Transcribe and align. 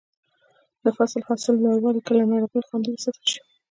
د 0.83 0.85
فصل 0.97 1.21
حاصل 1.27 1.55
لوړوي 1.63 2.01
که 2.05 2.11
له 2.17 2.23
ناروغیو 2.31 2.67
خوندي 2.67 2.91
وساتل 2.91 3.25
شي. 3.31 3.39